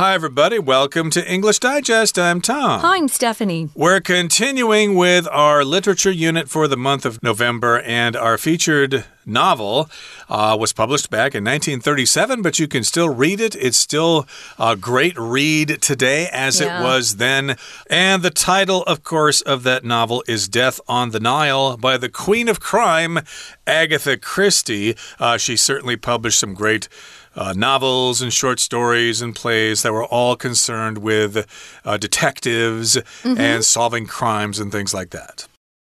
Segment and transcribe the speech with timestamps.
[0.00, 0.58] Hi, everybody.
[0.58, 2.18] Welcome to English Digest.
[2.18, 2.80] I'm Tom.
[2.80, 3.68] Hi, I'm Stephanie.
[3.74, 9.90] We're continuing with our literature unit for the month of November, and our featured novel
[10.30, 13.54] uh, was published back in 1937, but you can still read it.
[13.54, 14.26] It's still
[14.58, 16.80] a great read today as Yeah.
[16.80, 17.58] it was then.
[17.90, 22.08] And the title, of course, of that novel is Death on the Nile by the
[22.08, 23.18] Queen of Crime,
[23.66, 24.96] Agatha Christie.
[25.18, 26.88] Uh, she certainly published some great.
[27.36, 31.46] Uh, novels and short stories and plays that were all concerned with
[31.84, 35.46] uh, detectives and solving crimes and things like that.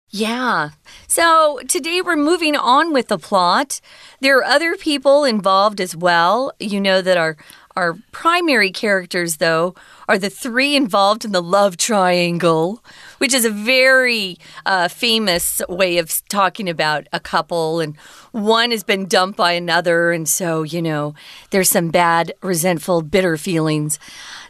[0.09, 0.69] Yeah.
[1.07, 3.81] So today we're moving on with the plot.
[4.21, 6.53] There are other people involved as well.
[6.57, 7.35] You know that our
[7.75, 9.75] our primary characters though
[10.07, 12.83] are the three involved in the love triangle,
[13.17, 17.97] which is a very uh, famous way of talking about a couple and
[18.31, 21.15] one has been dumped by another and so, you know,
[21.49, 23.97] there's some bad, resentful, bitter feelings.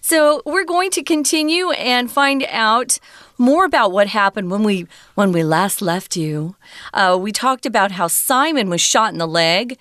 [0.02, 3.00] So, we're going to continue and find out
[3.38, 6.56] more about what happened when we when we last left you.
[6.94, 9.78] Uh, we talked about how Simon was shot in the leg,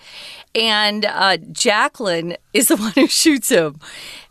[0.55, 3.79] and uh, Jacqueline is the one who shoots him.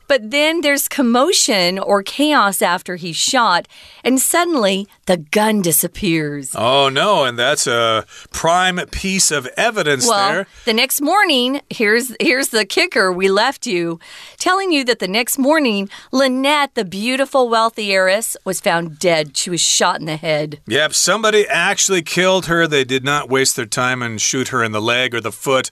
[0.08, 3.68] But then there's commotion or chaos after he's shot,
[4.04, 6.56] and suddenly the gun disappears.
[6.56, 10.48] Oh no, and that's a prime piece of evidence Well, there.
[10.66, 14.00] the next morning, here's here's the kicker we left you,
[14.38, 19.36] telling you that the next morning, Lynette, the beautiful wealthy heiress, was found dead.
[19.36, 20.60] She was shot in the head.
[20.68, 22.68] Yep, somebody actually killed her.
[22.68, 25.70] They did not waste their time and shoot her in the leg or the foot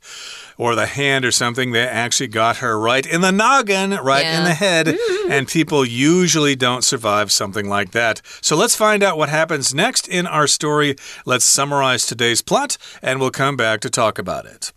[0.58, 1.72] or the hand or something.
[1.72, 4.88] They actually got her right in the noggin, right in the head.
[4.88, 5.21] Mm-hmm.
[5.32, 8.22] And people usually don't survive something like that.
[8.42, 10.98] So let's find out what happens next in our story.
[11.26, 14.74] Let's summarize today's plot and we'll come back to talk about it.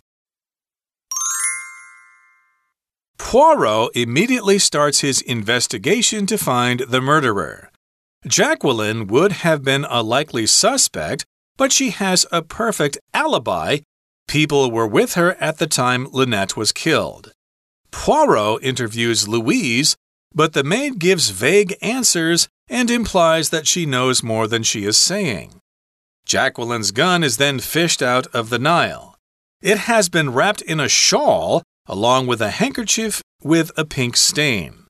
[3.17, 7.69] Poirot immediately starts his investigation to find the murderer.
[8.25, 11.25] Jacqueline would have been a likely suspect,
[11.57, 13.79] but she has a perfect alibi.
[14.29, 17.33] People were with her at the time Lynette was killed.
[17.91, 19.97] Poirot interviews Louise,
[20.35, 24.97] but the maid gives vague answers and implies that she knows more than she is
[24.97, 25.53] saying.
[26.25, 29.15] Jacqueline's gun is then fished out of the Nile.
[29.61, 34.85] It has been wrapped in a shawl along with a handkerchief with a pink stain.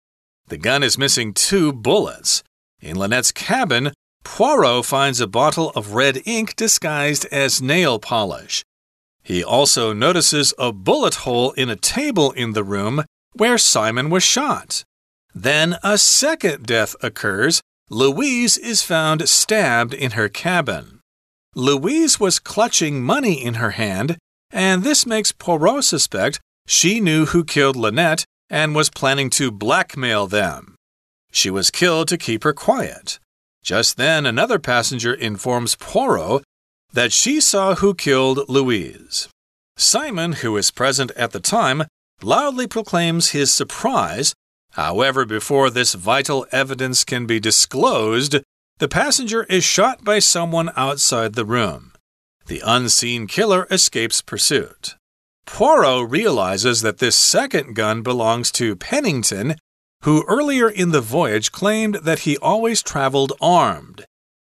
[0.47, 2.41] The gun is missing two bullets.
[2.81, 8.63] In Lynette's cabin, Poirot finds a bottle of red ink disguised as nail polish.
[9.23, 14.23] He also notices a bullet hole in a table in the room where Simon was
[14.23, 14.83] shot.
[15.35, 17.61] Then a second death occurs.
[17.89, 21.01] Louise is found stabbed in her cabin.
[21.53, 24.17] Louise was clutching money in her hand,
[24.49, 30.25] and this makes Poirot suspect she knew who killed Lynette and was planning to blackmail
[30.25, 30.75] them.
[31.31, 33.19] She was killed to keep her quiet.
[33.61, 36.43] Just then, another passenger informs Poirot
[36.93, 39.27] that she saw who killed Louise.
[39.75, 41.83] Simon, who is present at the time,
[42.21, 44.33] loudly proclaims his surprise.
[44.75, 48.35] However, before this vital evidence can be disclosed,
[48.77, 51.93] the passenger is shot by someone outside the room.
[52.47, 54.95] The unseen killer escapes pursuit.
[55.45, 59.55] Poirot realizes that this second gun belongs to Pennington,
[60.03, 64.03] who earlier in the voyage claimed that he always traveled armed.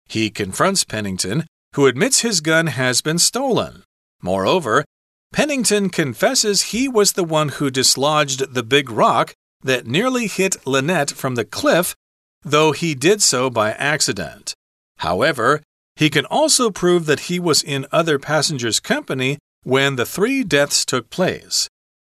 [0.07, 3.83] He confronts Pennington, who admits his gun has been stolen.
[4.21, 4.85] Moreover,
[5.33, 11.11] Pennington confesses he was the one who dislodged the big rock that nearly hit Lynette
[11.11, 11.95] from the cliff,
[12.43, 14.53] though he did so by accident.
[14.97, 15.61] However,
[15.95, 20.85] he can also prove that he was in other passengers' company when the three deaths
[20.85, 21.67] took place.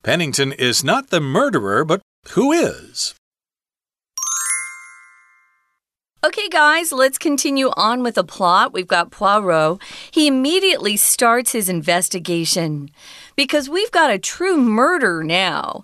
[0.03, 3.15] Pennington is not the murderer, but who is?
[6.25, 8.71] Okay, guys, let's continue on with the plot.
[8.71, 9.81] We've got Poirot.
[10.09, 12.89] He immediately starts his investigation
[13.35, 15.83] because we've got a true murder now.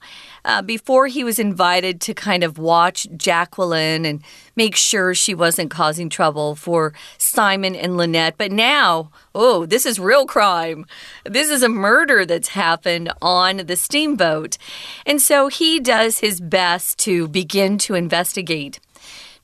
[0.50, 4.24] Uh, before he was invited to kind of watch Jacqueline and
[4.56, 8.34] make sure she wasn't causing trouble for Simon and Lynette.
[8.36, 10.88] But now, oh, this is real crime.
[11.24, 14.58] This is a murder that's happened on the steamboat.
[15.06, 18.80] And so he does his best to begin to investigate.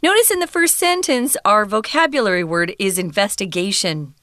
[0.02, 4.16] Notice in the first sentence, our vocabulary word is investigation,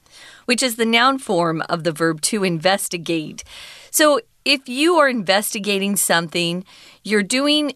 [0.43, 3.45] which is the noun form of the verb to investigate.
[3.89, 6.65] So if you are investigating something,
[7.03, 7.73] you're doing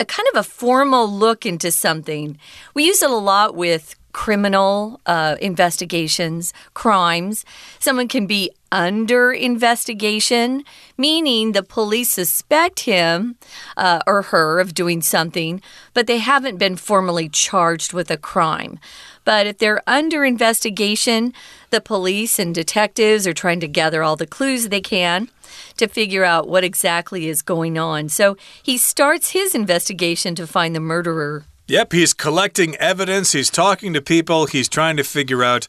[0.00, 2.38] a kind of a formal look into something.
[2.74, 7.44] We use it a lot with criminal uh, investigations, crimes.
[7.80, 10.64] Someone can be under investigation,
[10.96, 13.36] meaning the police suspect him
[13.76, 15.60] uh, or her of doing something,
[15.94, 18.78] but they haven't been formally charged with a crime.
[19.24, 21.32] But if they're under investigation,
[21.70, 25.28] the police and detectives are trying to gather all the clues they can
[25.76, 28.08] to figure out what exactly is going on.
[28.08, 31.44] So he starts his investigation to find the murderer.
[31.66, 35.66] Yep, he's collecting evidence, he's talking to people, he's trying to figure out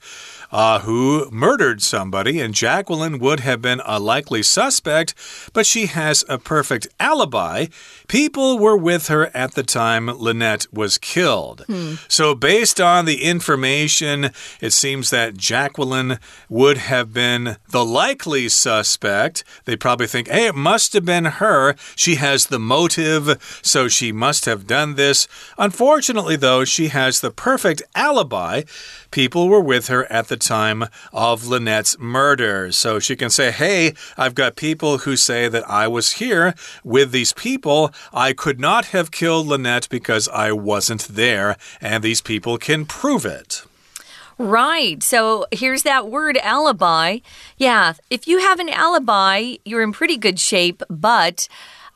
[0.55, 5.13] uh, who murdered somebody, and Jacqueline would have been a likely suspect,
[5.51, 7.65] but she has a perfect alibi.
[8.07, 11.65] People were with her at the time Lynette was killed.
[11.67, 11.95] Hmm.
[12.07, 14.31] So, based on the information,
[14.61, 19.43] it seems that Jacqueline would have been the likely suspect.
[19.65, 21.75] They probably think, hey, it must have been her.
[21.97, 25.27] She has the motive, so she must have done this.
[25.57, 28.61] Unfortunately, though, she has the perfect alibi.
[29.11, 32.71] People were with her at the time of Lynette's murder.
[32.71, 36.53] So she can say, Hey, I've got people who say that I was here
[36.83, 37.93] with these people.
[38.13, 43.25] I could not have killed Lynette because I wasn't there, and these people can prove
[43.25, 43.63] it.
[44.37, 45.01] Right.
[45.01, 47.19] So here's that word alibi.
[47.57, 51.47] Yeah, if you have an alibi, you're in pretty good shape, but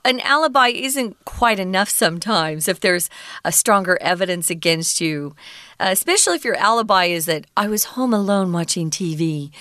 [0.05, 3.09] an alibi isn't quite enough sometimes if there's
[3.43, 5.35] a stronger evidence against you,
[5.79, 9.51] uh, especially if your alibi is that I was home alone watching TV.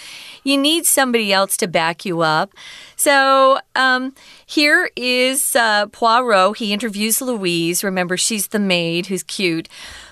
[0.45, 2.53] You need somebody else to back you up.
[2.97, 4.15] So um,
[4.47, 6.59] here is uh, Poirot.
[6.59, 7.83] He interviews Louise.
[7.83, 9.69] Remember, she's the maid who's cute.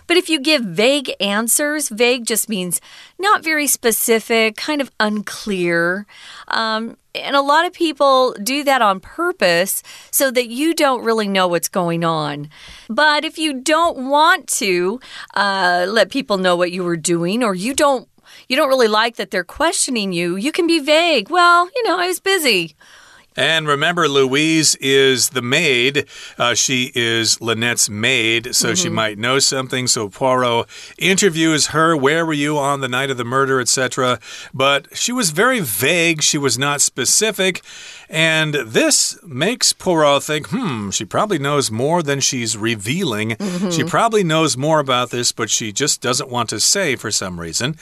[0.06, 2.81] But if you give vague answers, vague just means
[3.19, 6.06] not very specific, kind of unclear.
[6.49, 11.29] Um, and a lot of people do that on purpose so that you don't really
[11.29, 12.50] know what's going on.
[12.88, 15.00] But if you don't want to
[15.35, 18.08] uh, let people know what you were doing, or you don't
[18.49, 21.31] you don't really like that they're questioning you, you can be vague.
[21.31, 22.75] Well, you know, I was busy.
[23.37, 26.06] And remember, Louise is the maid.
[26.38, 28.77] Uh, she is Lynette's maid, so mm -hmm.
[28.77, 28.94] she mm-hmm.
[28.94, 29.88] might know something.
[29.88, 30.67] So Poirot
[30.99, 31.97] interviews her.
[31.97, 34.19] Where were you on the night of the murder, etc.
[34.55, 36.23] But she was very vague.
[36.23, 37.62] She was not specific.
[38.09, 43.37] And this makes Poirot think, hmm, she probably knows more than she's revealing.
[43.39, 43.73] Mm -hmm.
[43.73, 47.43] She probably knows more about this, but she just doesn't want to say for some
[47.43, 47.77] reason.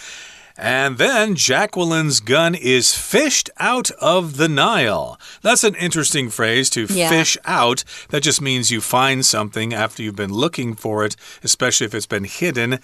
[0.56, 5.19] And then Jacqueline's gun is fished out of the Nile.
[5.43, 7.09] That's an interesting phrase to yeah.
[7.09, 7.83] fish out.
[8.11, 12.06] That just means you find something after you've been looking for it, especially if it's
[12.06, 12.79] been hidden.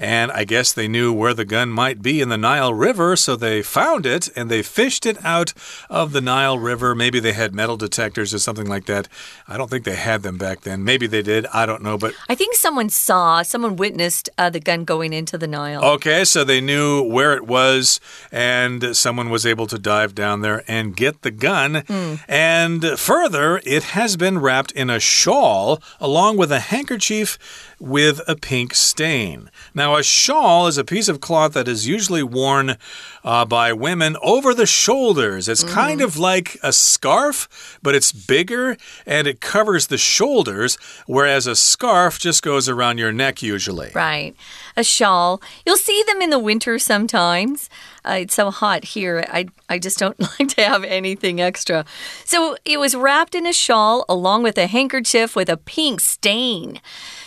[0.00, 3.36] And I guess they knew where the gun might be in the Nile River, so
[3.36, 5.52] they found it and they fished it out
[5.90, 6.94] of the Nile River.
[6.94, 9.08] Maybe they had metal detectors or something like that.
[9.46, 10.84] I don't think they had them back then.
[10.84, 11.44] Maybe they did.
[11.52, 11.98] I don't know.
[11.98, 15.84] But I think someone saw, someone witnessed uh, the gun going into the Nile.
[15.84, 18.00] Okay, so they knew where it was,
[18.32, 21.74] and someone was able to dive down there and get the gun.
[21.74, 22.20] Mm.
[22.26, 27.38] And further, it has been wrapped in a shawl along with a handkerchief
[27.78, 29.50] with a pink stain.
[29.74, 32.76] Now, a shawl is a piece of cloth that is usually worn
[33.24, 35.48] uh, by women over the shoulders.
[35.48, 35.70] It's mm.
[35.70, 38.76] kind of like a scarf, but it's bigger
[39.06, 40.76] and it covers the shoulders,
[41.06, 43.90] whereas a scarf just goes around your neck usually.
[43.94, 44.34] Right.
[44.76, 45.40] A shawl.
[45.64, 47.68] You'll see them in the winter sometimes.
[48.04, 49.24] Uh, it's so hot here.
[49.28, 51.84] I, I just don't like to have anything extra.
[52.24, 56.80] So it was wrapped in a shawl along with a handkerchief with a pink stain.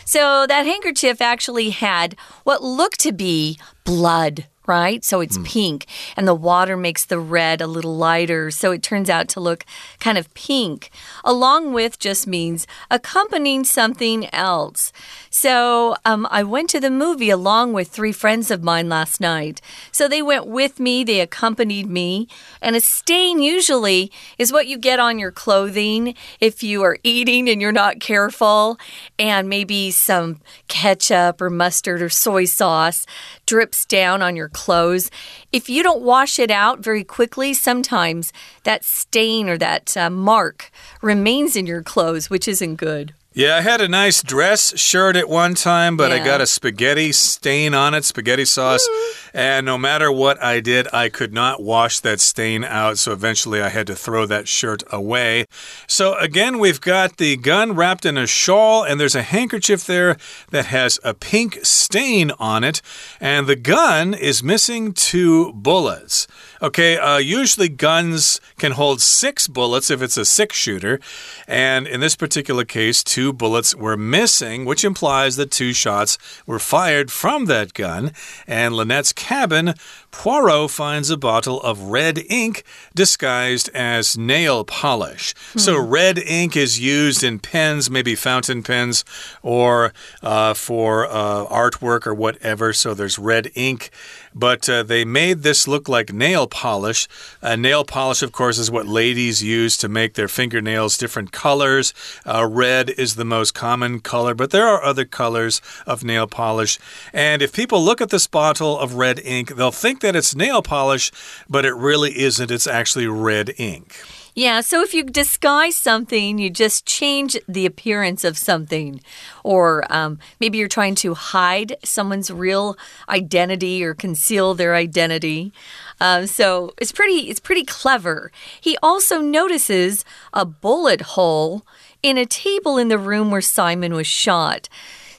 [0.06, 5.04] So that handkerchief actually had what looked to be blood right?
[5.04, 5.46] So it's mm.
[5.46, 9.40] pink, and the water makes the red a little lighter, so it turns out to
[9.40, 9.66] look
[10.00, 10.90] kind of pink.
[11.24, 14.92] Along with just means accompanying something else.
[15.36, 19.62] So um, I went to the movie along with three friends of mine last night.
[19.92, 22.28] So they went with me, they accompanied me,
[22.62, 27.50] and a stain usually is what you get on your clothing if you are eating
[27.50, 28.78] and you're not careful,
[29.18, 33.08] and maybe some ketchup or mustard or soy sauce
[33.48, 35.10] drips down on your clothes.
[35.52, 38.32] If you don't wash it out very quickly, sometimes
[38.66, 40.70] that stain or that uh, mark
[41.02, 43.16] remains in your clothes, which isn't good.
[43.34, 46.22] Yeah, I had a nice dress shirt at one time, but yeah.
[46.22, 48.88] I got a spaghetti stain on it, spaghetti sauce.
[49.34, 53.00] And no matter what I did, I could not wash that stain out.
[53.00, 55.46] So eventually I had to throw that shirt away.
[55.88, 60.18] So again, we've got the gun wrapped in a shawl, and there's a handkerchief there
[60.52, 62.82] that has a pink stain on it.
[63.20, 66.28] And the gun is missing two bullets.
[66.62, 71.00] Okay, uh, usually guns can hold six bullets if it's a six shooter.
[71.48, 76.60] And in this particular case, two bullets were missing, which implies that two shots were
[76.60, 78.12] fired from that gun.
[78.48, 79.74] And Lynette's cabin
[80.14, 82.64] Poirot finds a bottle of red ink
[82.96, 85.34] disguised as nail polish.
[85.52, 85.60] Hmm.
[85.60, 89.04] So, red ink is used in pens, maybe fountain pens,
[89.42, 89.92] or
[90.22, 92.72] uh, for uh, artwork or whatever.
[92.72, 93.92] So, there's red ink
[94.36, 97.08] but uh, they made this look like nail polish.
[97.42, 101.94] Uh, nail polish, of course, is what ladies use to make their fingernails different colors.
[102.26, 106.80] Uh, red is the most common color, but there are other colors of nail polish.
[107.12, 110.62] And if people look at this bottle of red ink, they'll think that it's nail
[110.62, 111.12] polish,
[111.50, 112.52] but it really isn't.
[112.52, 113.96] It's actually red ink.
[114.36, 119.00] Yeah, so if you disguise something, you just change the appearance of something.
[119.44, 122.76] Or um, maybe you're trying to hide someone's real
[123.08, 125.54] identity or conceal their identity.
[126.02, 128.32] Um, so it's pretty, it's pretty clever.
[128.60, 131.64] He also notices a bullet hole
[132.02, 134.68] in a table in the room where Simon was shot.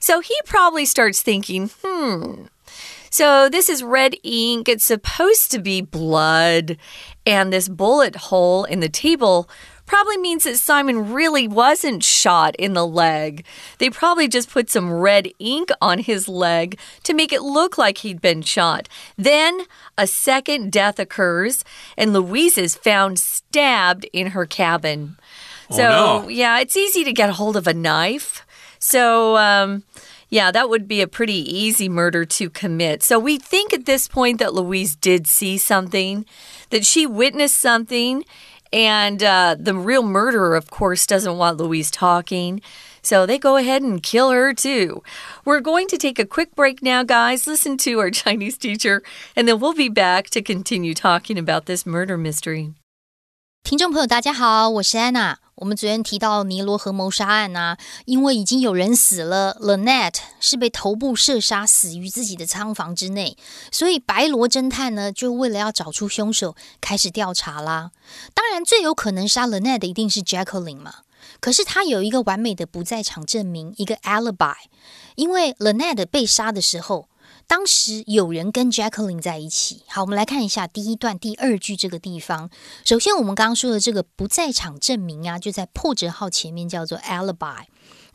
[0.00, 2.46] So he probably starts thinking, hmm,
[3.14, 4.68] so this is red ink.
[4.68, 6.76] It's supposed to be blood.
[7.24, 9.48] And this bullet hole in the table
[9.86, 13.46] probably means that Simon really wasn't shot in the leg.
[13.78, 17.98] They probably just put some red ink on his leg to make it look like
[17.98, 18.88] he'd been shot.
[19.16, 19.60] Then
[19.96, 21.64] a second death occurs,
[21.96, 25.18] and Louise is found stabbed in her cabin.
[25.70, 26.28] Oh, so, no.
[26.28, 28.44] yeah, it's easy to get a hold of a knife.
[28.80, 29.84] So, um,
[30.33, 33.03] yeah, that would be a pretty easy murder to commit.
[33.03, 36.25] So we think at this point that Louise did see something,
[36.69, 38.23] that she witnessed something,
[38.71, 42.61] and uh, the real murderer, of course, doesn't want Louise talking.
[43.01, 45.01] So they go ahead and kill her too.
[45.45, 47.47] We're going to take a quick break now, guys.
[47.47, 49.01] Listen to our Chinese teacher,
[49.35, 52.73] and then we'll be back to continue talking about this murder mystery.
[53.63, 55.39] 听众朋友，大家好，我是安娜。
[55.56, 63.36] 我们昨天提到尼罗河谋杀案呐，因为已经有人死了，Lynette 是被头部射杀死于自己的仓房之内，
[63.70, 67.92] 所以白罗侦探呢就为了要找出凶手，开始调查啦。
[68.34, 70.94] 当然，最有可能杀 Lynette 的一定是 Jacqueline 嘛，
[71.38, 74.56] 可是他有一个完美的不在场证明，一个 alibi，
[75.14, 77.08] 因为 Lynette 被杀的时候。
[77.46, 79.82] 当时有人跟 Jacqueline 在一起。
[79.86, 82.50] 好，我们来看一下第一段第二句这个地方。
[82.84, 87.64] 首先，我们刚刚说的这个不在场证明啊，就在破折号前面叫做 alibi。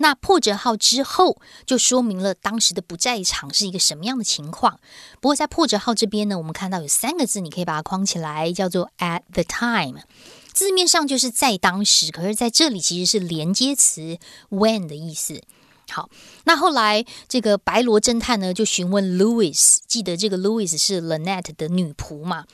[0.01, 4.79] 那破折号之后就说明了当时的不在场是一个什么样的情况。
[5.19, 10.01] 不过在破折号这边呢，我们看到有三个字，你可以把它框起来，叫做 at the time。
[10.53, 14.17] 字面上就是在当时，可是在这里其实是连接词
[14.49, 15.41] when 的意思。
[15.89, 16.09] 好，
[16.45, 22.45] 那后来这个白罗侦探呢，就询问 Louis，记得这个 Louis 是 Lynette 的女仆嘛？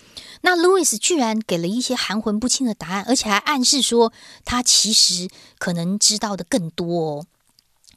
[0.42, 4.14] 那 Louis 居然给了一些含混不清的答案，而且还暗示说
[4.44, 7.26] 他其实可能知道的更多哦。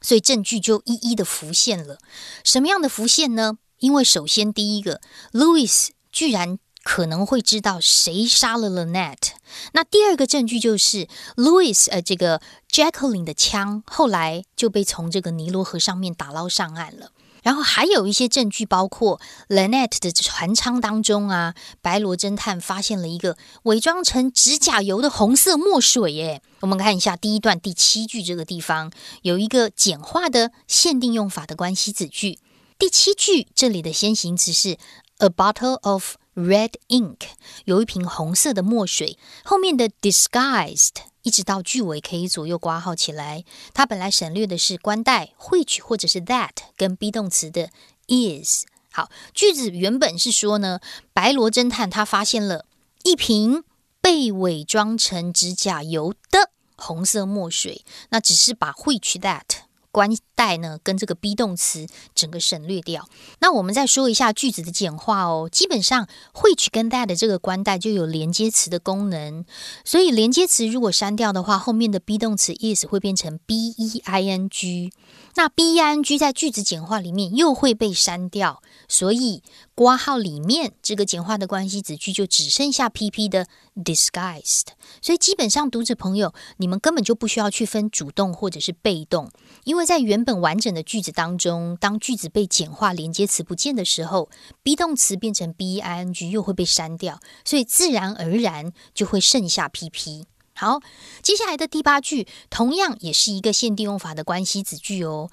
[0.01, 1.97] 所以证据就一一的浮现了。
[2.43, 3.57] 什么样的浮现呢？
[3.79, 5.01] 因为首先第一个
[5.33, 6.59] ，Louis 居然。
[6.83, 9.31] 可能会知道谁杀了 Lynette。
[9.73, 17.11] 那第二个证据就是 Louis，呃，这个 Jacqueline 的枪后来就被从这个尼罗河上面打捞上岸了。
[17.41, 26.11] 然后还有一些证据，包括 Lynette 的船舱当中啊，白罗侦探发现了一个伪装成指甲油的红色墨水。
[26.13, 32.39] 耶，我们看一下第一段第七句这个地方有一个简化的限定用法的关系子句。
[32.77, 34.77] 第七句这里的先行词是
[35.19, 36.15] a bottle of。
[36.39, 37.17] Red ink
[37.65, 43.43] 有一瓶红色的墨水，后面的 disguised 一直到句尾可以左右挂号起来。
[43.73, 47.69] 它本来省略的是关带 which 或者是 that 跟 be 动词的
[48.07, 48.63] is。
[48.91, 50.79] 好，句子原本是说呢，
[51.13, 52.65] 白罗侦探他发现了
[53.03, 53.63] 一瓶
[54.01, 59.68] 被伪装成指甲油的红色墨水，那只是把 which that。
[59.99, 63.05] 关带呢，跟这个 be 动词整个省略掉。
[63.39, 65.49] 那我们再说一下句子的简化哦。
[65.51, 69.43] 基本上，which 跟 that 的这个关带就有连接词的功能。
[69.83, 74.89] 所以连接词如果删掉的话，后面的 be 动词 is 会变成 be ing。
[75.35, 78.63] 那 b i n g 在句子简化里面又会被删掉。
[78.87, 79.43] 所以
[79.75, 84.67] 括号里面这个简化的关系子句就只剩下 pp 的 disguised。
[85.01, 89.29] 所以基本上读者朋友，你们根本就不需要去分主动或者是被动，
[89.65, 89.89] 因为。
[89.89, 94.29] 在原本完整的句子当中，当句子被简化、连接词不见的时候
[94.61, 100.25] ，be 动词变成 b i n g 又会被删掉，所以自然而然就会剩下 pp。
[100.59, 100.81] 好，
[101.23, 105.29] 接下来的第八句同样也是一个限定用法的关系子句哦。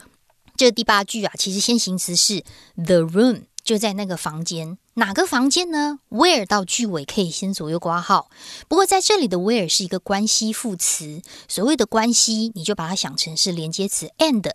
[0.56, 2.44] 这第八句啊，其实先行词是
[2.76, 4.78] the room，就在那个房间。
[4.94, 8.30] 哪个房间呢？Where 到句尾可以先左右挂号。
[8.68, 14.48] 不过在这里的 Where 是一个关系副词，所谓的关系，你就把它想成是连接词 and，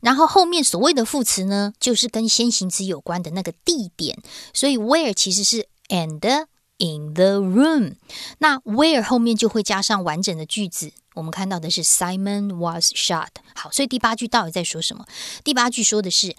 [0.00, 4.20] 然后后面所谓的副词呢，就是跟先行词有关的那个地点。
[4.52, 6.48] 所以 Where 其实是 and
[6.78, 7.96] in the room。
[8.38, 10.92] 那 where 后面就会加上完整的句子。
[11.14, 13.28] 我们看到的是 Simon was shot。
[13.54, 15.04] 好，所以第八句到底在说什么？
[15.42, 16.36] 第八句说的是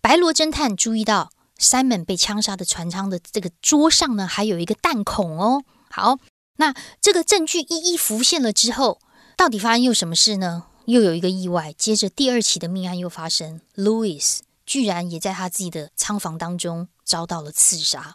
[0.00, 5.64] 白罗侦探注意到 Simon 被枪杀的船舱的这个桌上呢，还有一个弹孔哦。
[5.90, 6.18] 好，
[6.56, 9.00] 那这个证据一一浮现了之后，
[9.36, 10.64] 到底发生又什么事呢？
[10.86, 18.14] 又有一个意外，接着第二起的命案又发生，Louis 居然也在他自己的仓房当中遭到了刺杀。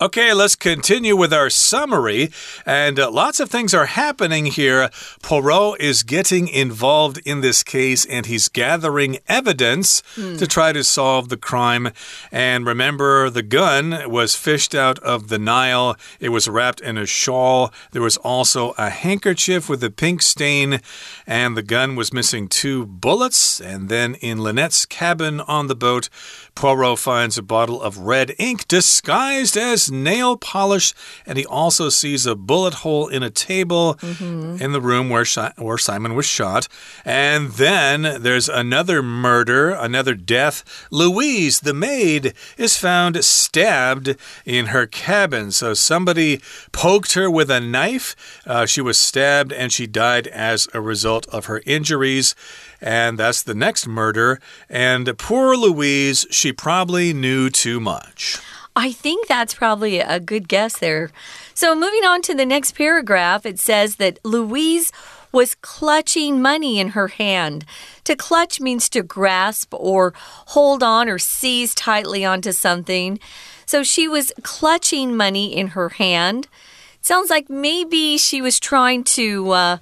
[0.00, 2.30] Okay, let's continue with our summary.
[2.64, 4.90] And uh, lots of things are happening here.
[5.22, 10.38] Poirot is getting involved in this case and he's gathering evidence mm.
[10.38, 11.90] to try to solve the crime.
[12.30, 17.04] And remember, the gun was fished out of the Nile, it was wrapped in a
[17.04, 17.72] shawl.
[17.90, 20.80] There was also a handkerchief with a pink stain,
[21.26, 23.60] and the gun was missing two bullets.
[23.60, 26.08] And then in Lynette's cabin on the boat,
[26.54, 30.94] Poirot finds a bottle of red ink disguised as nail polish,
[31.26, 34.60] and he also sees a bullet hole in a table mm -hmm.
[34.60, 35.26] in the room where,
[35.56, 36.68] where Simon was shot.
[37.04, 40.62] And then there's another murder, another death.
[40.90, 45.52] Louise, the maid, is found stabbed in her cabin.
[45.52, 46.40] So somebody
[46.72, 48.14] poked her with a knife.
[48.46, 52.34] Uh, she was stabbed and she died as a result of her injuries
[52.80, 54.40] and that's the next murder.
[54.68, 58.38] And poor Louise, she probably knew too much.
[58.78, 61.10] I think that's probably a good guess there.
[61.52, 64.92] So, moving on to the next paragraph, it says that Louise
[65.32, 67.64] was clutching money in her hand.
[68.04, 73.18] To clutch means to grasp or hold on or seize tightly onto something.
[73.66, 76.46] So she was clutching money in her hand.
[77.00, 79.50] Sounds like maybe she was trying to.
[79.50, 79.78] Uh,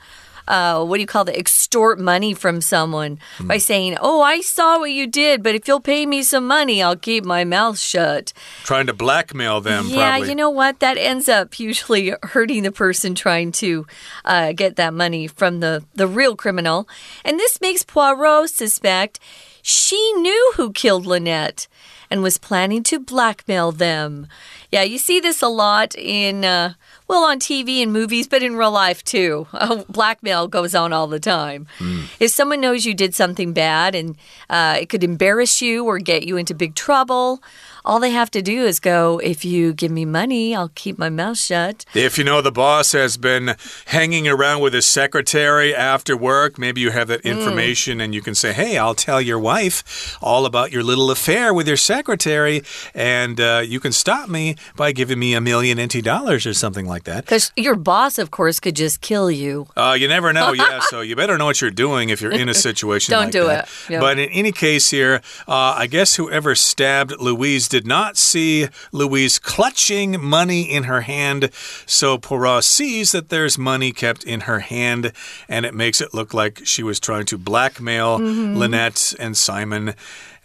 [0.49, 3.49] uh, what do you call the extort money from someone mm.
[3.49, 6.83] by saying, Oh, I saw what you did, but if you'll pay me some money,
[6.83, 8.33] I'll keep my mouth shut.
[8.65, 10.29] Trying to blackmail them, yeah, probably.
[10.29, 10.81] you know what?
[10.81, 13.87] That ends up usually hurting the person trying to
[14.25, 16.89] uh, get that money from the, the real criminal.
[17.25, 19.21] And this makes Poirot suspect
[19.69, 21.67] she knew who killed Lynette
[22.11, 24.27] and was planning to blackmail them.
[24.71, 26.45] Yeah, you see this a lot in.
[26.45, 26.75] Uh,
[27.09, 29.47] well, on TV and movies, but in real life too.
[29.53, 31.67] Uh, blackmail goes on all the time.
[31.79, 32.07] Mm.
[32.19, 34.17] If someone knows you did something bad and
[34.51, 37.43] uh, it could embarrass you or get you into big trouble,
[37.87, 41.09] all they have to do is go, if you give me money, I'll keep my
[41.09, 41.85] mouth shut.
[41.95, 43.55] If you know the boss has been
[43.87, 47.29] hanging around with his secretary after work, maybe you have that hmm.
[47.29, 48.05] information mm.
[48.05, 51.69] and you can say, hey, I'll tell your wife all about your little affair with
[51.69, 56.45] your secretary, and uh, you can stop me by giving me a million NT dollars
[56.45, 57.25] or something like that.
[57.25, 59.69] Because your boss, of course, could just kill you.
[59.77, 60.81] Uh, you never know, yeah.
[60.89, 63.47] so you better know what you're doing if you're in a situation Don't like do
[63.47, 63.65] that.
[63.65, 63.91] it.
[63.91, 64.01] Yep.
[64.01, 69.39] But in any case here, uh, I guess whoever stabbed Louise did not see Louise
[69.39, 71.51] clutching money in her hand.
[71.85, 75.13] So Poirot sees that there's money kept in her hand,
[75.47, 78.57] and it makes it look like she was trying to blackmail mm -hmm.
[78.57, 79.95] Lynette and Simon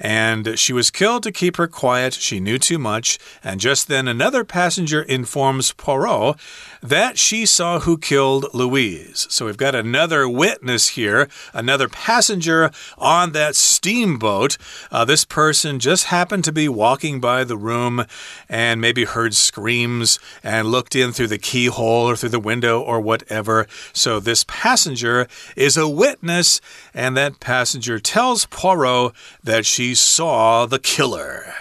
[0.02, 2.14] and she was killed to keep her quiet.
[2.16, 3.20] She knew too much.
[3.44, 6.40] And just then, another passenger informs Poirot
[6.82, 9.28] that she saw who killed Louise.
[9.30, 14.58] So we've got another witness here, another passenger on that steamboat.
[14.92, 18.06] Uh, this person just happened to be walking by the room
[18.50, 23.00] and maybe heard screams and looked in through the keyhole or through the window or
[23.00, 23.68] whatever.
[23.94, 26.62] So this passenger is a witness,
[26.94, 29.14] and that passenger tells Poirot
[29.44, 31.54] that she saw the killer.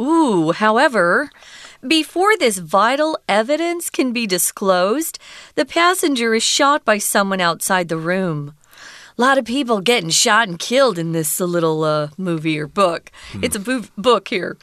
[0.00, 1.30] Ooh, however,
[1.86, 5.18] before this vital evidence can be disclosed,
[5.54, 8.54] the passenger is shot by someone outside the room.
[9.18, 13.10] A lot of people getting shot and killed in this little uh, movie or book.
[13.32, 13.44] Hmm.
[13.44, 14.56] It's a book here.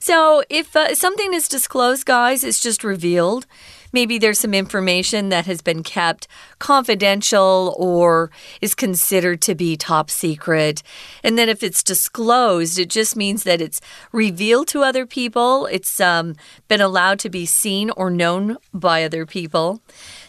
[0.00, 3.46] So, if uh, something is disclosed, guys, it's just revealed
[3.92, 6.26] maybe there's some information that has been kept
[6.58, 10.82] confidential or is considered to be top secret.
[11.22, 13.80] And then if it's disclosed, it just means that it's
[14.12, 16.34] revealed to other people, it's um,
[16.68, 19.82] been allowed to be seen or known by other people.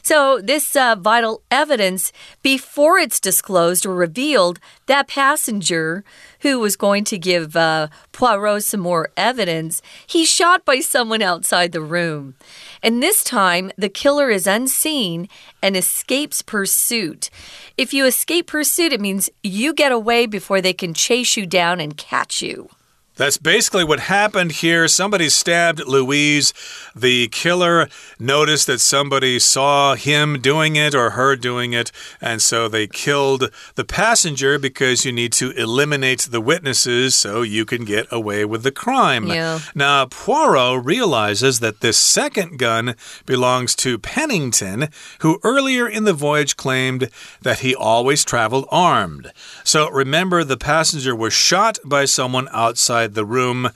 [0.06, 2.12] So, this uh, vital evidence,
[2.42, 6.04] before it's disclosed or revealed, that passenger
[6.42, 11.72] who was going to give uh, Poirot some more evidence, he's shot by someone outside
[11.72, 12.36] the room.
[12.84, 15.30] And this time, the killer is unseen
[15.62, 17.30] and escapes pursuit.
[17.78, 21.80] If you escape pursuit, it means you get away before they can chase you down
[21.80, 22.70] and catch you.
[23.16, 24.88] That's basically what happened here.
[24.88, 26.54] Somebody stabbed Louise.
[26.96, 32.68] The killer noticed that somebody saw him doing it or her doing it, and so
[32.68, 38.08] they killed the passenger because you need to eliminate the witnesses so you can get
[38.12, 39.28] away with the crime.
[39.28, 39.60] Yeah.
[39.76, 42.96] Now, Poirot realizes that this second gun
[43.26, 47.10] belongs to Pennington, who earlier in the voyage claimed
[47.42, 49.32] that he always traveled armed.
[49.64, 53.70] So remember, the passenger was shot by someone outside the room.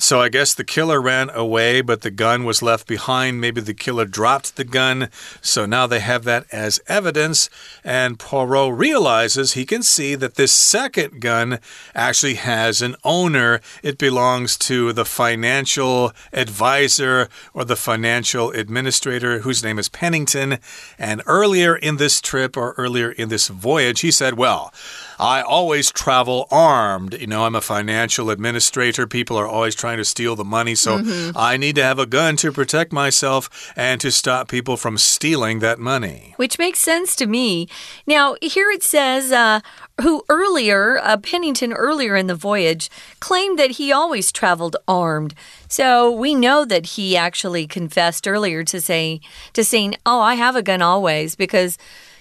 [0.00, 3.40] So I guess the killer ran away, but the gun was left behind.
[3.40, 5.08] Maybe the killer dropped the gun.
[5.40, 7.50] So now they have that as evidence.
[7.82, 11.58] And Poirot realizes he can see that this second gun
[11.96, 13.60] actually has an owner.
[13.82, 20.58] It belongs to the financial advisor or the financial administrator whose name is Pennington.
[20.96, 24.72] And earlier in this trip or earlier in this voyage, he said, Well,
[25.18, 27.14] I always travel armed.
[27.20, 29.06] You know, I'm a financial administrator.
[29.06, 31.32] People are always trying to steal the money, so mm -hmm.
[31.36, 35.60] I need to have a gun to protect myself and to stop people from stealing
[35.60, 36.34] that money.
[36.36, 37.66] Which makes sense to me.
[38.06, 39.60] Now, here it says, uh,
[40.02, 42.88] who earlier, uh, Pennington earlier in the voyage,
[43.20, 45.34] claimed that he always traveled armed.
[45.68, 49.20] So we know that he actually confessed earlier to say
[49.52, 51.76] to saying, "Oh, I have a gun always," because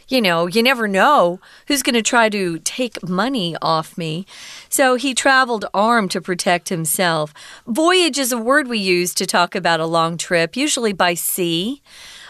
[0.08, 4.26] you know, you never know who's going to try to take money off me.
[4.70, 7.34] So he traveled armed to protect himself.
[7.67, 11.82] Voyage is a word we use to talk about a long trip, usually by sea.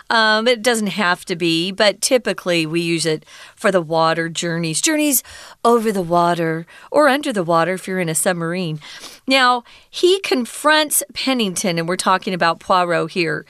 [0.09, 4.81] Um, it doesn't have to be, but typically we use it for the water journeys,
[4.81, 5.21] journeys
[5.65, 8.79] over the water or under the water if you're in a submarine.
[9.27, 13.45] Now, he confronts Pennington, and we're talking about Poirot here.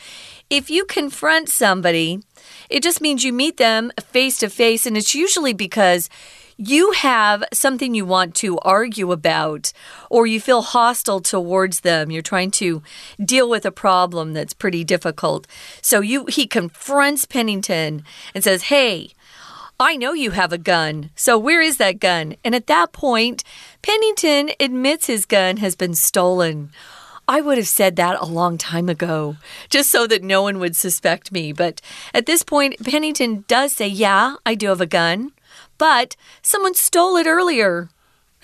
[0.49, 2.23] If you confront somebody,
[2.69, 6.09] it just means you meet them face to face, and it's usually because
[6.57, 9.71] you have something you want to argue about,
[10.09, 12.09] or you feel hostile towards them.
[12.09, 12.81] You're trying to
[13.23, 15.45] deal with a problem that's pretty difficult.
[15.81, 18.03] So you he confronts Pennington
[18.33, 19.11] and says, Hey,
[19.79, 21.11] I know you have a gun.
[21.15, 22.35] So where is that gun?
[22.43, 23.43] And at that point,
[23.83, 26.71] Pennington admits his gun has been stolen.
[27.27, 29.35] I would have said that a long time ago,
[29.69, 31.51] just so that no one would suspect me.
[31.51, 31.81] But
[32.13, 35.33] at this point, Pennington does say, Yeah, I do have a gun,
[35.77, 37.89] but someone stole it earlier.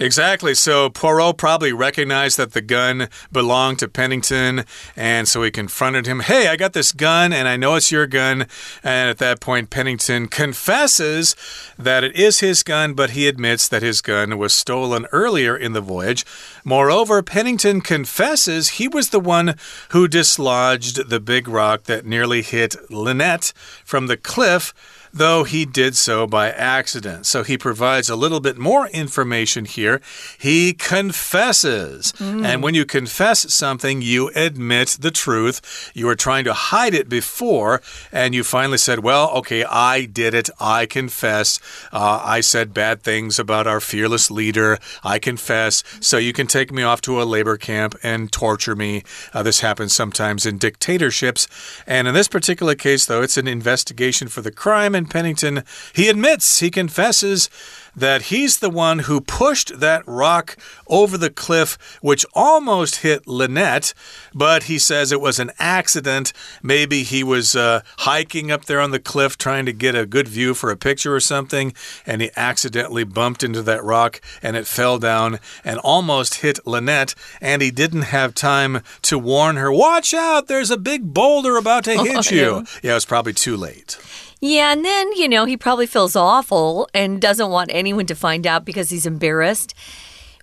[0.03, 0.53] Exactly.
[0.53, 4.65] So Poirot probably recognized that the gun belonged to Pennington,
[4.97, 6.19] and so he confronted him.
[6.19, 8.47] Hey, I got this gun, and I know it's your gun.
[8.83, 11.37] And at that point, Pennington confesses
[11.79, 15.71] that it is his gun, but he admits that his gun was stolen earlier in
[15.71, 16.25] the voyage.
[16.65, 19.55] Moreover, Pennington confesses he was the one
[19.91, 23.53] who dislodged the big rock that nearly hit Lynette
[23.85, 24.73] from the cliff
[25.13, 27.25] though he did so by accident.
[27.25, 30.01] So he provides a little bit more information here.
[30.37, 32.11] He confesses.
[32.13, 32.45] Mm.
[32.45, 35.91] And when you confess something, you admit the truth.
[35.93, 40.33] You were trying to hide it before, and you finally said, Well, okay, I did
[40.33, 40.49] it.
[40.59, 41.59] I confess.
[41.91, 44.79] Uh, I said bad things about our fearless leader.
[45.03, 45.83] I confess.
[45.99, 49.03] So you can take me off to a labor camp and torture me.
[49.33, 51.47] Uh, this happens sometimes in dictatorships.
[51.85, 54.95] And in this particular case, though, it's an investigation for the crime.
[54.95, 55.63] And Pennington,
[55.93, 57.49] he admits, he confesses
[57.95, 63.93] that he's the one who pushed that rock over the cliff, which almost hit Lynette,
[64.33, 66.33] but he says it was an accident.
[66.61, 70.27] Maybe he was uh, hiking up there on the cliff trying to get a good
[70.27, 71.73] view for a picture or something,
[72.05, 77.13] and he accidentally bumped into that rock and it fell down and almost hit Lynette,
[77.41, 81.83] and he didn't have time to warn her, Watch out, there's a big boulder about
[81.85, 82.65] to hit you.
[82.81, 83.97] Yeah, it was probably too late.
[84.45, 88.45] Yeah, and then, you know, he probably feels awful and doesn't want anyone to find
[88.45, 89.73] out because he's embarrassed.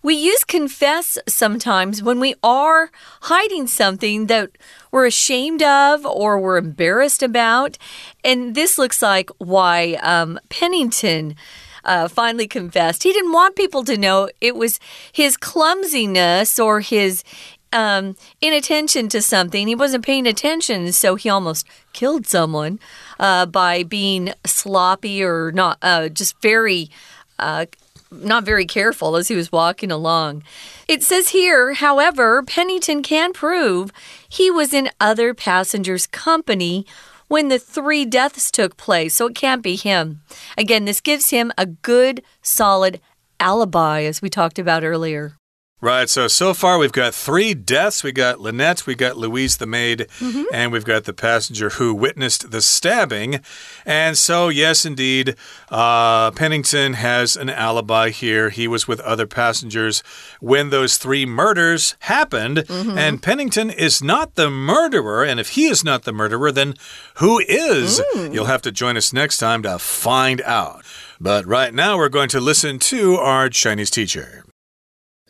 [0.02, 4.52] We use confess sometimes when we are hiding something that
[4.90, 7.76] we're ashamed of or we're embarrassed about.
[8.24, 11.36] And this looks like why um, Pennington.
[11.82, 13.04] Uh, finally confessed.
[13.04, 14.78] He didn't want people to know it was
[15.12, 17.24] his clumsiness or his
[17.72, 19.66] um, inattention to something.
[19.66, 22.78] He wasn't paying attention, so he almost killed someone
[23.18, 26.90] uh, by being sloppy or not, uh, just very.
[27.38, 27.66] Uh,
[28.12, 30.42] not very careful as he was walking along.
[30.88, 33.92] It says here, however, Pennington can prove
[34.28, 36.84] he was in other passengers' company
[37.28, 40.22] when the three deaths took place, so it can't be him.
[40.58, 43.00] Again, this gives him a good, solid
[43.38, 45.36] alibi, as we talked about earlier.
[45.82, 46.10] Right.
[46.10, 48.04] So, so far we've got three deaths.
[48.04, 50.44] We got Lynette, we got Louise the maid, mm -hmm.
[50.52, 53.40] and we've got the passenger who witnessed the stabbing.
[53.86, 55.36] And so, yes, indeed,
[55.70, 58.50] uh, Pennington has an alibi here.
[58.50, 60.02] He was with other passengers
[60.40, 62.64] when those three murders happened.
[62.68, 62.98] Mm -hmm.
[62.98, 65.30] And Pennington is not the murderer.
[65.30, 66.74] And if he is not the murderer, then
[67.14, 68.00] who is?
[68.14, 68.32] Mm.
[68.32, 70.84] You'll have to join us next time to find out.
[71.18, 74.44] But right now, we're going to listen to our Chinese teacher.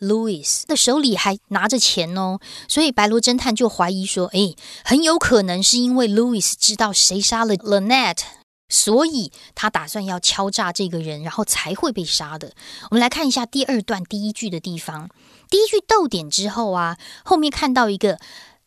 [0.01, 8.21] Louis 的手里还拿着钱哦，所以白罗侦探就怀疑说：“哎，很有可能是因为 Louis 知道谁杀了 Lynette，
[8.67, 12.53] 所以他打算要敲诈这个人，然后才会被杀的。”
[12.89, 15.07] 我们来看一下第二段第一句的地方，
[15.49, 18.19] 第一句逗点之后啊，后面看到一个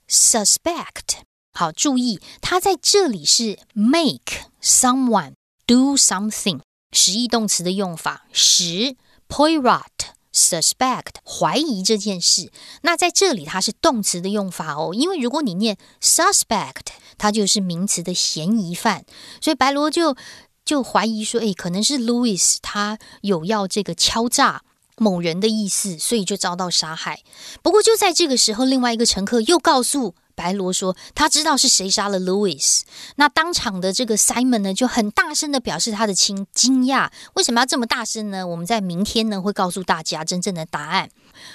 [0.08, 5.32] suspect，好，注意，它在这里是 make someone
[5.66, 6.60] do something
[6.92, 8.94] 实义动词的用法，使
[9.28, 10.13] poirot。
[10.34, 12.50] Suspect 怀疑这件事，
[12.82, 19.04] 那在这里它是动词的用法哦，因为如果你念 suspect，它就是名词的嫌疑犯，
[19.40, 20.16] 所以白罗就
[20.64, 24.62] 就怀疑说，诶，可能是 Louis 他有要这个敲诈
[24.96, 27.22] 某人的意思，所以就遭到杀害。
[27.62, 30.14] 不过就在这个时候，另外一个乘客又告诉。
[30.34, 32.80] 白罗说：“他知道是谁杀了 Louis。”
[33.16, 37.10] 那当场的这个 Simon 呢，就很大声的表示他的惊惊讶。
[37.34, 38.46] 为什么要这么大声呢？
[38.46, 41.10] 我们在明天呢会告诉大家真正的答案。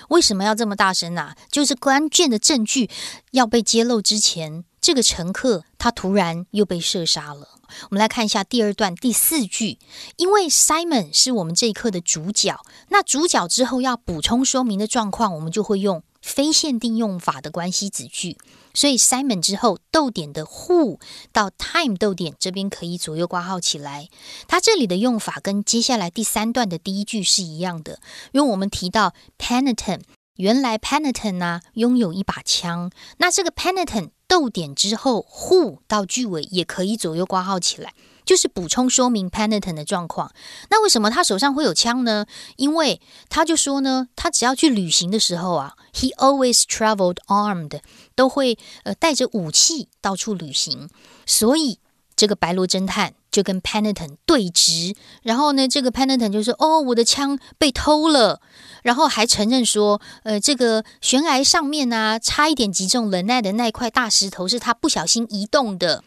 [0.09, 1.33] 为什么要这么大声呢？
[1.51, 2.89] 就是关键的证据
[3.31, 7.47] 要被揭露之前，这个乘客他突然又被射杀了。
[7.83, 9.77] 我们来看一下第二段第四句，
[10.17, 18.37] 因为 Simon 是我们这一课的主角，那主角之后要补充说明的状况，我们就会用非限定用法的关系子句。
[18.79, 21.01] 所以 Simon 之后逗点的 who
[21.33, 24.07] 到 time 逗点这边可以左右挂号起来。
[24.47, 27.99] 它这里的用法跟接下来第三段的第一句是一样的，
[28.31, 30.03] 因为我们提到 Penitent，
[30.37, 37.93] 原来 Penitent 呢拥有一把枪，那这个 Penitent 逗点之后 who 到句尾也可以左右挂号起来。
[38.29, 40.31] 就是补充说明 Penitent 的状况。
[40.69, 42.27] 那为什么他手上会有枪呢？
[42.57, 47.79] 因为他就说呢，他只要去旅行的时候啊，He always traveled armed，
[48.13, 50.91] 都会呃带着武器到处旅行。
[51.25, 51.79] 所以
[52.15, 58.41] 这个白罗侦探就跟 Penitent 对峙，然后呢，这个 Penitent 就说：“哦，我的枪被偷了。”
[58.83, 66.03] 然后还承认说：“呃，这个悬崖上面啊，差一点击中 l 奈的那块大石头是他不小心移动的。”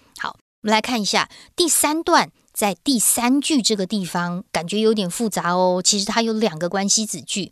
[0.62, 5.82] 我们来看一下第三段，在第三句这个地方，感觉有点复杂哦。
[5.84, 7.50] 其实它有两个关系子句，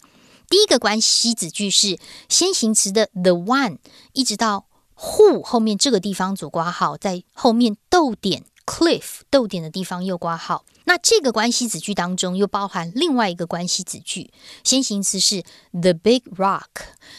[0.48, 3.78] 第一个关系子句是先行词的 the one，
[4.12, 10.64] 一直到 who 后面这个地方左挂号，在后面逗点 cliff 逗点的地方右挂号。
[10.84, 15.42] 那这个关系子句当中又包含另外一个关系子句，先行词是
[15.72, 16.68] the big rock，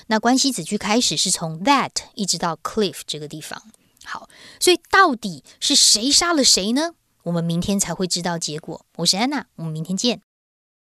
[0.07, 3.61] 那关系子句开始是从 that 一直到 cliff 这个地方。
[4.03, 6.95] 好，所以到底是谁杀了谁呢？
[7.23, 8.85] 我们明天才会知道结果。
[8.97, 10.21] 我是安娜，我们明天见。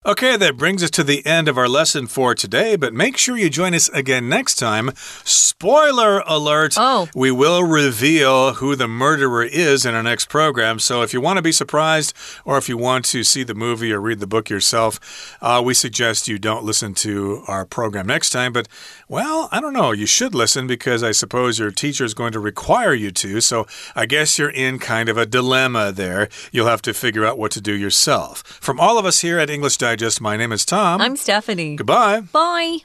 [0.07, 3.37] Okay, that brings us to the end of our lesson for today, but make sure
[3.37, 4.92] you join us again next time.
[4.95, 6.75] Spoiler alert!
[6.77, 7.09] Oh.
[7.12, 10.79] We will reveal who the murderer is in our next program.
[10.79, 12.14] So if you want to be surprised
[12.45, 15.75] or if you want to see the movie or read the book yourself, uh, we
[15.75, 18.53] suggest you don't listen to our program next time.
[18.53, 18.69] But,
[19.09, 19.90] well, I don't know.
[19.90, 23.40] You should listen because I suppose your teacher is going to require you to.
[23.40, 23.66] So
[23.97, 26.29] I guess you're in kind of a dilemma there.
[26.53, 28.45] You'll have to figure out what to do yourself.
[28.45, 31.00] From all of us here at English Digest, my name is Tom.
[31.00, 31.74] I'm Stephanie.
[31.76, 32.20] Goodbye.
[32.20, 32.80] Bye.